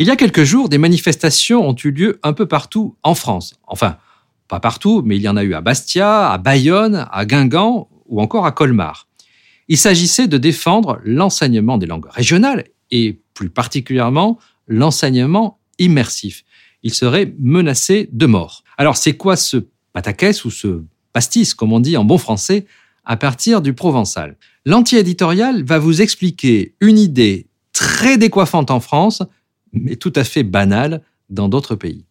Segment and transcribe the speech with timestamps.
[0.00, 3.54] Il y a quelques jours, des manifestations ont eu lieu un peu partout en France.
[3.66, 3.96] Enfin,
[4.48, 8.20] pas partout, mais il y en a eu à Bastia, à Bayonne, à Guingamp ou
[8.20, 9.08] encore à Colmar.
[9.68, 14.38] Il s'agissait de défendre l'enseignement des langues régionales et plus particulièrement
[14.68, 16.44] l'enseignement immersif.
[16.82, 18.62] Il serait menacé de mort.
[18.76, 20.82] Alors c'est quoi ce pataquès ou ce
[21.12, 22.66] pastis, comme on dit en bon français,
[23.04, 29.22] à partir du provençal L'anti-éditorial va vous expliquer une idée très décoiffante en France
[29.74, 32.04] mais tout à fait banal dans d'autres pays.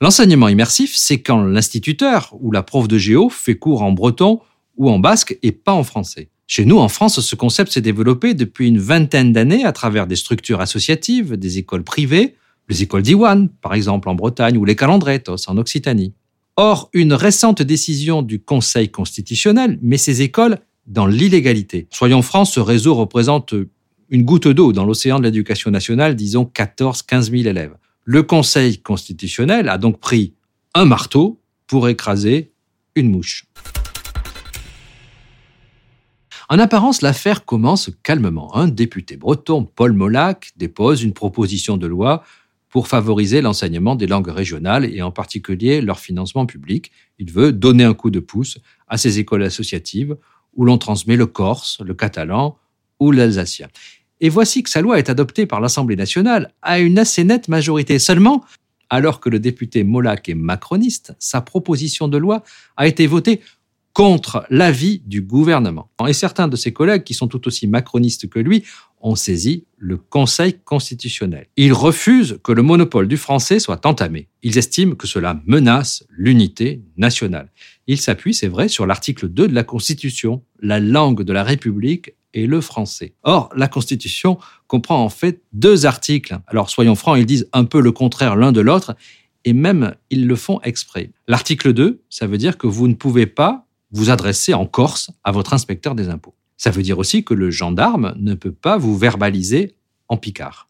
[0.00, 4.40] L'enseignement immersif, c'est quand l'instituteur ou la prof de géo fait cours en breton
[4.76, 6.28] ou en basque et pas en français.
[6.46, 10.16] Chez nous, en France, ce concept s'est développé depuis une vingtaine d'années à travers des
[10.16, 12.36] structures associatives, des écoles privées,
[12.68, 16.14] les écoles d'Iwan, par exemple en Bretagne, ou les calendretos en Occitanie.
[16.58, 21.86] Or, une récente décision du Conseil constitutionnel met ces écoles dans l'illégalité.
[21.90, 23.54] Soyons francs, ce réseau représente
[24.08, 27.76] une goutte d'eau dans l'océan de l'éducation nationale, disons 14-15 000 élèves.
[28.04, 30.32] Le Conseil constitutionnel a donc pris
[30.74, 32.52] un marteau pour écraser
[32.94, 33.44] une mouche.
[36.48, 38.56] En apparence, l'affaire commence calmement.
[38.56, 42.22] Un député breton, Paul Molac, dépose une proposition de loi
[42.76, 46.92] pour favoriser l'enseignement des langues régionales et en particulier leur financement public.
[47.18, 50.14] Il veut donner un coup de pouce à ces écoles associatives
[50.52, 52.58] où l'on transmet le corse, le catalan
[53.00, 53.68] ou l'alsacien.
[54.20, 57.98] Et voici que sa loi est adoptée par l'Assemblée nationale à une assez nette majorité.
[57.98, 58.44] Seulement,
[58.90, 62.42] alors que le député Molac est macroniste, sa proposition de loi
[62.76, 63.40] a été votée
[63.94, 65.88] contre l'avis du gouvernement.
[66.06, 68.64] Et certains de ses collègues, qui sont tout aussi macronistes que lui,
[69.06, 71.46] ont saisi le Conseil constitutionnel.
[71.56, 74.28] Ils refusent que le monopole du français soit entamé.
[74.42, 77.52] Ils estiment que cela menace l'unité nationale.
[77.86, 80.42] Ils s'appuient, c'est vrai, sur l'article 2 de la Constitution.
[80.60, 83.14] La langue de la République et le français.
[83.22, 86.36] Or, la Constitution comprend en fait deux articles.
[86.48, 88.96] Alors, soyons francs, ils disent un peu le contraire l'un de l'autre,
[89.44, 91.12] et même ils le font exprès.
[91.28, 95.30] L'article 2, ça veut dire que vous ne pouvez pas vous adresser en Corse à
[95.30, 96.34] votre inspecteur des impôts.
[96.56, 99.74] Ça veut dire aussi que le gendarme ne peut pas vous verbaliser
[100.08, 100.68] en picard.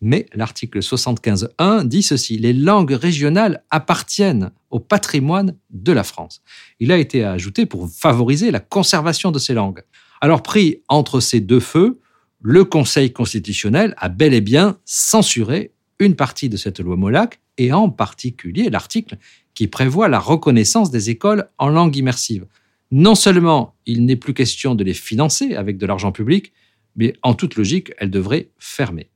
[0.00, 6.42] Mais l'article 75.1 dit ceci, les langues régionales appartiennent au patrimoine de la France.
[6.80, 9.82] Il a été ajouté pour favoriser la conservation de ces langues.
[10.20, 12.00] Alors pris entre ces deux feux,
[12.40, 17.72] le Conseil constitutionnel a bel et bien censuré une partie de cette loi Molac, et
[17.72, 19.18] en particulier l'article
[19.54, 22.46] qui prévoit la reconnaissance des écoles en langue immersive.
[22.94, 26.52] Non seulement il n'est plus question de les financer avec de l'argent public,
[26.94, 29.08] mais en toute logique, elles devraient fermer.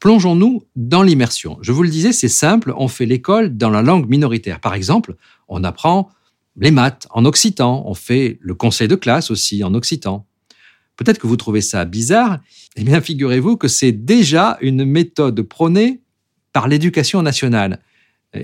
[0.00, 1.56] Plongeons-nous dans l'immersion.
[1.62, 4.58] Je vous le disais, c'est simple, on fait l'école dans la langue minoritaire.
[4.58, 5.14] Par exemple,
[5.46, 6.10] on apprend
[6.56, 7.84] les maths en occitan.
[7.86, 10.26] On fait le conseil de classe aussi en occitan.
[10.96, 12.40] Peut-être que vous trouvez ça bizarre.
[12.74, 16.00] Eh bien, figurez-vous que c'est déjà une méthode prônée
[16.54, 17.80] par l'éducation nationale,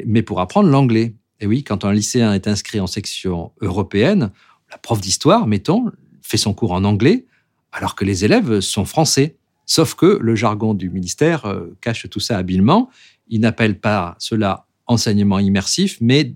[0.05, 1.15] mais pour apprendre l'anglais.
[1.41, 4.31] Et oui, quand un lycéen est inscrit en section européenne,
[4.71, 5.91] la prof d'histoire, mettons,
[6.23, 7.27] fait son cours en anglais,
[7.73, 9.37] alors que les élèves sont français.
[9.67, 12.89] Sauf que le jargon du ministère euh, cache tout ça habilement.
[13.29, 16.35] Il n'appelle pas cela enseignement immersif, mais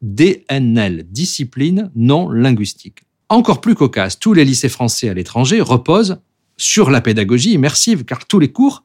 [0.00, 3.02] DNL, discipline non linguistique.
[3.28, 6.20] Encore plus cocasse, tous les lycées français à l'étranger reposent
[6.56, 8.84] sur la pédagogie immersive, car tous les cours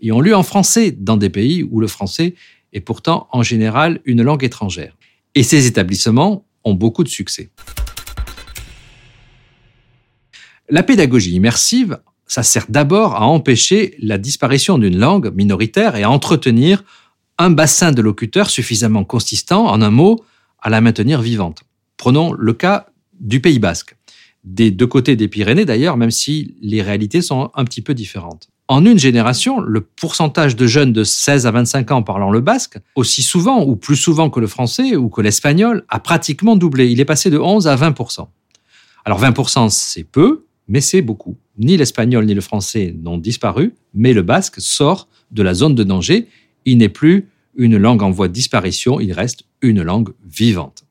[0.00, 2.34] y ont lieu en français dans des pays où le français
[2.72, 4.96] est pourtant en général une langue étrangère.
[5.34, 7.50] Et ces établissements ont beaucoup de succès.
[10.68, 16.10] La pédagogie immersive, ça sert d'abord à empêcher la disparition d'une langue minoritaire et à
[16.10, 16.84] entretenir
[17.38, 20.24] un bassin de locuteurs suffisamment consistant, en un mot,
[20.60, 21.64] à la maintenir vivante.
[21.96, 22.86] Prenons le cas
[23.20, 23.96] du Pays basque.
[24.44, 28.48] Des deux côtés des Pyrénées d'ailleurs, même si les réalités sont un petit peu différentes.
[28.72, 32.78] En une génération, le pourcentage de jeunes de 16 à 25 ans parlant le basque,
[32.94, 36.90] aussi souvent ou plus souvent que le français ou que l'espagnol, a pratiquement doublé.
[36.90, 38.28] Il est passé de 11 à 20%
[39.04, 41.36] Alors 20% c'est peu, mais c'est beaucoup.
[41.58, 45.84] Ni l'espagnol ni le français n'ont disparu, mais le basque sort de la zone de
[45.84, 46.28] danger.
[46.64, 50.84] Il n'est plus une langue en voie de disparition, il reste une langue vivante.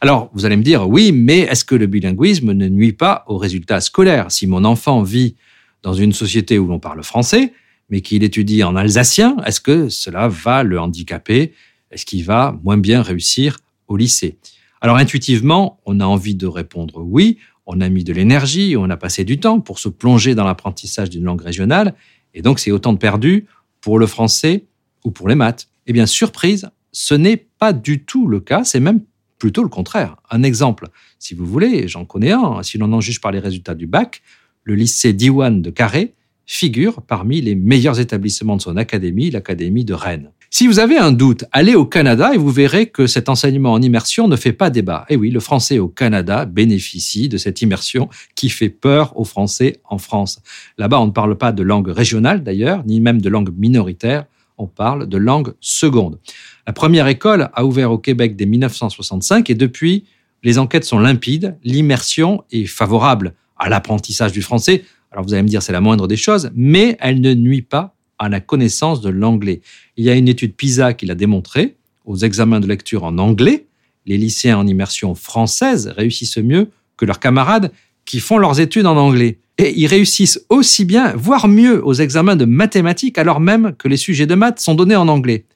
[0.00, 3.38] Alors, vous allez me dire, oui, mais est-ce que le bilinguisme ne nuit pas aux
[3.38, 4.30] résultats scolaires?
[4.30, 5.36] Si mon enfant vit
[5.82, 7.52] dans une société où l'on parle français,
[7.88, 11.52] mais qu'il étudie en alsacien, est-ce que cela va le handicaper?
[11.90, 13.58] Est-ce qu'il va moins bien réussir
[13.88, 14.38] au lycée?
[14.80, 18.96] Alors, intuitivement, on a envie de répondre oui, on a mis de l'énergie, on a
[18.96, 21.94] passé du temps pour se plonger dans l'apprentissage d'une langue régionale,
[22.34, 23.46] et donc c'est autant de perdu
[23.80, 24.66] pour le français
[25.04, 25.68] ou pour les maths.
[25.86, 29.00] Eh bien, surprise, ce n'est pas du tout le cas, c'est même
[29.38, 30.16] plutôt le contraire.
[30.30, 30.88] Un exemple,
[31.18, 34.22] si vous voulez, j'en connais un, si l'on en juge par les résultats du bac,
[34.64, 36.14] le lycée Diwan de Carré
[36.46, 40.30] figure parmi les meilleurs établissements de son académie, l'Académie de Rennes.
[40.48, 43.82] Si vous avez un doute, allez au Canada et vous verrez que cet enseignement en
[43.82, 45.04] immersion ne fait pas débat.
[45.08, 49.80] Et oui, le français au Canada bénéficie de cette immersion qui fait peur aux Français
[49.84, 50.40] en France.
[50.78, 54.24] Là-bas, on ne parle pas de langue régionale d'ailleurs, ni même de langue minoritaire,
[54.58, 56.18] on parle de langue seconde.
[56.66, 60.04] La première école a ouvert au Québec dès 1965 et depuis,
[60.42, 64.84] les enquêtes sont limpides, l'immersion est favorable à l'apprentissage du français.
[65.10, 67.94] Alors vous allez me dire c'est la moindre des choses, mais elle ne nuit pas
[68.18, 69.60] à la connaissance de l'anglais.
[69.96, 71.76] Il y a une étude PISA qui l'a démontré.
[72.04, 73.66] Aux examens de lecture en anglais,
[74.06, 77.72] les lycéens en immersion française réussissent mieux que leurs camarades
[78.04, 79.40] qui font leurs études en anglais.
[79.58, 83.96] Et ils réussissent aussi bien, voire mieux, aux examens de mathématiques alors même que les
[83.96, 85.46] sujets de maths sont donnés en anglais.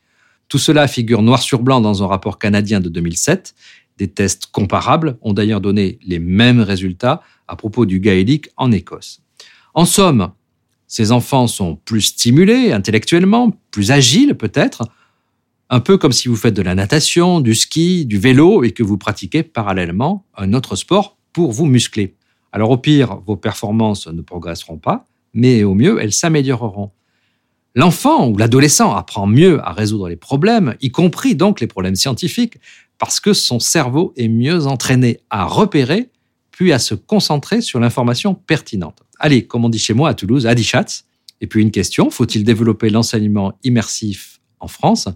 [0.48, 3.54] Tout cela figure noir sur blanc dans un rapport canadien de 2007.
[3.98, 9.20] Des tests comparables ont d'ailleurs donné les mêmes résultats à propos du gaélique en Écosse.
[9.74, 10.32] En somme,
[10.86, 14.88] ces enfants sont plus stimulés intellectuellement, plus agiles peut-être,
[15.68, 18.82] un peu comme si vous faites de la natation, du ski, du vélo et que
[18.82, 22.16] vous pratiquez parallèlement un autre sport pour vous muscler.
[22.52, 26.90] Alors au pire, vos performances ne progresseront pas, mais au mieux, elles s'amélioreront.
[27.74, 32.58] L'enfant ou l'adolescent apprend mieux à résoudre les problèmes, y compris donc les problèmes scientifiques,
[32.98, 36.10] parce que son cerveau est mieux entraîné à repérer,
[36.50, 39.02] puis à se concentrer sur l'information pertinente.
[39.18, 41.04] Allez, comme on dit chez moi à Toulouse, Adichatz.
[41.40, 45.08] Et puis une question, faut-il développer l'enseignement immersif en France?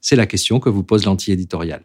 [0.00, 1.84] C'est la question que vous pose l'anti-éditorial.